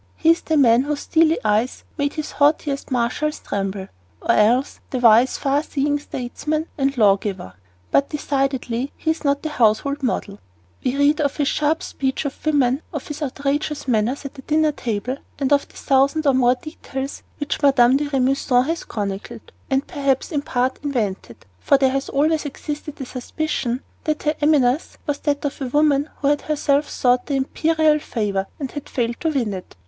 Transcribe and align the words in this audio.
He 0.15 0.31
is 0.31 0.41
the 0.41 0.57
man 0.57 0.81
whose 0.85 1.01
steely 1.01 1.37
eyes 1.45 1.83
made 1.95 2.13
his 2.13 2.31
haughtiest 2.31 2.89
marshals 2.89 3.37
tremble, 3.39 3.87
or 4.19 4.31
else 4.31 4.79
the 4.89 4.97
wise, 4.97 5.37
far 5.37 5.61
seeing 5.61 5.99
statesman 5.99 6.65
and 6.75 6.97
lawgiver; 6.97 7.53
but 7.91 8.09
decidedly 8.09 8.91
he 8.97 9.11
is 9.11 9.23
not 9.23 9.45
a 9.45 9.49
household 9.49 10.01
model. 10.01 10.39
We 10.83 10.97
read 10.97 11.21
of 11.21 11.37
his 11.37 11.49
sharp 11.49 11.83
speech 11.83 12.23
to 12.23 12.31
women, 12.43 12.81
of 12.91 13.09
his 13.09 13.21
outrageous 13.21 13.87
manners 13.87 14.25
at 14.25 14.33
the 14.33 14.41
dinner 14.41 14.71
table, 14.71 15.17
and 15.37 15.53
of 15.53 15.67
the 15.67 15.77
thousand 15.77 16.25
and 16.25 16.41
one 16.41 16.55
details 16.59 17.21
which 17.37 17.61
Mme. 17.61 17.97
de 17.97 18.09
Remusat 18.09 18.65
has 18.65 18.83
chronicled 18.85 19.51
and 19.69 19.85
perhaps 19.85 20.31
in 20.31 20.41
part 20.41 20.79
invented, 20.81 21.45
for 21.59 21.77
there 21.77 21.91
has 21.91 22.09
always 22.09 22.43
existed 22.45 22.95
the 22.95 23.05
suspicion 23.05 23.83
that 24.05 24.23
her 24.23 24.33
animus 24.41 24.97
was 25.05 25.19
that 25.19 25.45
of 25.45 25.61
a 25.61 25.67
woman 25.67 26.09
who 26.21 26.27
had 26.29 26.41
herself 26.41 26.89
sought 26.89 27.27
the 27.27 27.35
imperial 27.35 27.99
favor 27.99 28.47
and 28.59 28.71
had 28.71 28.89
failed 28.89 29.17
to 29.19 29.29
win 29.29 29.53
it. 29.53 29.75